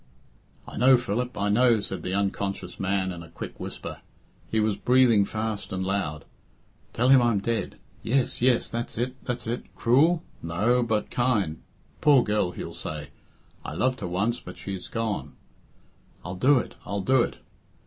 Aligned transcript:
"I 0.67 0.77
know, 0.77 0.97
Philip, 0.97 1.37
I 1.37 1.49
know," 1.49 1.79
said 1.79 2.01
the 2.01 2.15
unconscious 2.15 2.79
man 2.79 3.11
in 3.11 3.21
a 3.21 3.29
quick 3.29 3.59
whisper; 3.59 3.99
he 4.49 4.59
was 4.59 4.75
breathing 4.75 5.25
fast 5.25 5.71
and 5.71 5.83
loud. 5.85 6.25
"Tell 6.91 7.09
him 7.09 7.21
I'm 7.21 7.37
dead 7.37 7.77
yes, 8.01 8.41
yes, 8.41 8.67
that's 8.67 8.97
it, 8.97 9.15
that's 9.25 9.45
it 9.45 9.75
cruel? 9.75 10.23
no, 10.41 10.81
but 10.81 11.11
kind 11.11 11.61
'Poor 12.01 12.23
girl,' 12.23 12.49
he'll 12.53 12.73
say, 12.73 13.09
'I 13.63 13.73
loved 13.75 13.99
her 13.99 14.07
once, 14.07 14.39
but 14.39 14.57
she's 14.57 14.87
gone' 14.87 15.35
I'll 16.25 16.33
do 16.33 16.57
it, 16.57 16.73
I'll 16.83 17.01
do 17.01 17.21
it." 17.21 17.37